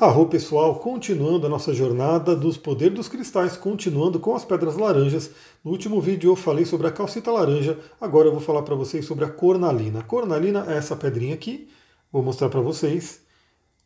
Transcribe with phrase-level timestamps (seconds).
[0.00, 5.30] Arro pessoal, continuando a nossa jornada dos poderes dos cristais, continuando com as pedras laranjas.
[5.62, 9.04] No último vídeo eu falei sobre a calcita laranja, agora eu vou falar para vocês
[9.04, 10.02] sobre a cornalina.
[10.02, 11.68] Cornalina é essa pedrinha aqui,
[12.10, 13.20] vou mostrar para vocês.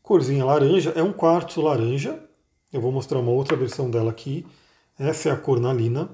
[0.04, 2.16] Corzinha laranja, é um quartzo laranja.
[2.72, 4.46] Eu vou mostrar uma outra versão dela aqui.
[4.96, 6.08] Essa é a cornalina.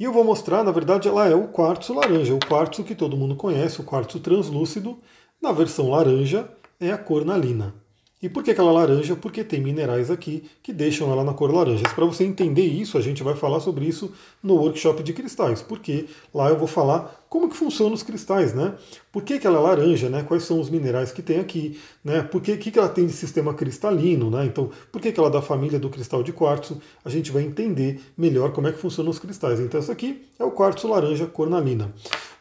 [0.00, 3.14] E eu vou mostrar, na verdade, ela é o quartzo laranja, o quartzo que todo
[3.14, 4.96] mundo conhece, o quartzo translúcido.
[5.38, 6.48] Na versão laranja
[6.80, 7.83] é a cornalina.
[8.24, 9.14] E por que aquela laranja?
[9.14, 11.82] Porque tem minerais aqui que deixam ela na cor laranja.
[11.94, 16.06] Para você entender isso, a gente vai falar sobre isso no workshop de cristais, porque
[16.32, 18.74] lá eu vou falar como que funcionam os cristais, né?
[19.10, 20.22] Por que, que ela é laranja, né?
[20.22, 22.22] Quais são os minerais que tem aqui, né?
[22.22, 24.46] Por que, que, que ela tem de sistema cristalino, né?
[24.46, 26.80] Então, por que, que ela é da família do cristal de quartzo?
[27.04, 29.58] A gente vai entender melhor como é que funcionam os cristais.
[29.58, 31.92] Então, essa aqui é o quartzo laranja cornalina.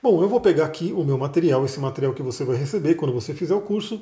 [0.04, 3.14] Bom, eu vou pegar aqui o meu material, esse material que você vai receber quando
[3.14, 4.02] você fizer o curso.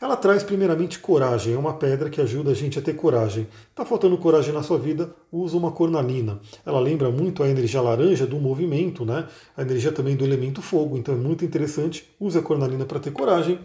[0.00, 3.46] Ela traz primeiramente coragem, é uma pedra que ajuda a gente a ter coragem.
[3.68, 5.14] Está faltando coragem na sua vida?
[5.30, 6.40] Usa uma cornalina.
[6.64, 9.28] Ela lembra muito a energia laranja do movimento, né?
[9.54, 12.08] A energia também do elemento fogo, então é muito interessante.
[12.18, 13.58] Use a cornalina para ter coragem.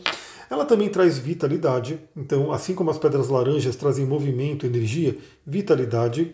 [0.50, 6.34] Ela também traz vitalidade, então, assim como as pedras laranjas trazem movimento, energia, vitalidade.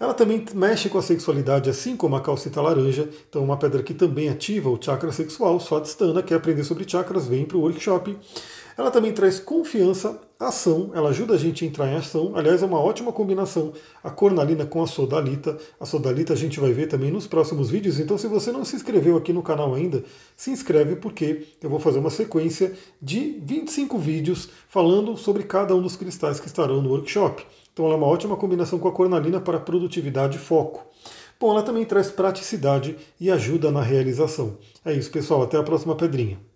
[0.00, 3.08] Ela também mexe com a sexualidade, assim como a calcita laranja.
[3.28, 5.60] Então, uma pedra que também ativa o chakra sexual.
[5.60, 8.18] Swadhisthana quer aprender sobre chakras, vem para o workshop.
[8.76, 12.32] Ela também traz confiança, ação, ela ajuda a gente a entrar em ação.
[12.34, 15.56] Aliás, é uma ótima combinação a cornalina com a sodalita.
[15.78, 17.98] A sodalita a gente vai ver também nos próximos vídeos.
[17.98, 20.04] Então, se você não se inscreveu aqui no canal ainda,
[20.36, 25.82] se inscreve porque eu vou fazer uma sequência de 25 vídeos falando sobre cada um
[25.82, 27.44] dos cristais que estarão no workshop.
[27.72, 30.86] Então ela é uma ótima combinação com a cornalina para produtividade e foco.
[31.40, 34.58] Bom, ela também traz praticidade e ajuda na realização.
[34.84, 35.42] É isso, pessoal.
[35.42, 36.51] Até a próxima pedrinha.